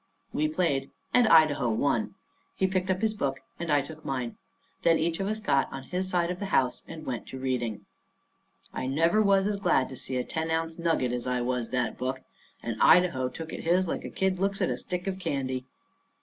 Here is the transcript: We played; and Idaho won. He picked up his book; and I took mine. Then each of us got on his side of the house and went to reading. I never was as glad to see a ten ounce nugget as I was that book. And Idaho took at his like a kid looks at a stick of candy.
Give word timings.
We 0.33 0.47
played; 0.47 0.89
and 1.13 1.27
Idaho 1.27 1.69
won. 1.69 2.15
He 2.55 2.65
picked 2.65 2.89
up 2.89 3.01
his 3.01 3.13
book; 3.13 3.41
and 3.59 3.71
I 3.71 3.83
took 3.83 4.03
mine. 4.03 4.35
Then 4.81 4.97
each 4.97 5.19
of 5.19 5.27
us 5.27 5.39
got 5.39 5.71
on 5.71 5.83
his 5.83 6.09
side 6.09 6.31
of 6.31 6.39
the 6.39 6.47
house 6.47 6.81
and 6.87 7.05
went 7.05 7.27
to 7.27 7.37
reading. 7.37 7.85
I 8.73 8.87
never 8.87 9.21
was 9.21 9.45
as 9.45 9.57
glad 9.57 9.89
to 9.89 9.95
see 9.95 10.17
a 10.17 10.23
ten 10.23 10.49
ounce 10.49 10.79
nugget 10.79 11.11
as 11.11 11.27
I 11.27 11.41
was 11.41 11.69
that 11.69 11.99
book. 11.99 12.23
And 12.63 12.81
Idaho 12.81 13.29
took 13.29 13.53
at 13.53 13.59
his 13.59 13.87
like 13.87 14.03
a 14.03 14.09
kid 14.09 14.39
looks 14.39 14.59
at 14.59 14.71
a 14.71 14.77
stick 14.79 15.05
of 15.05 15.19
candy. 15.19 15.65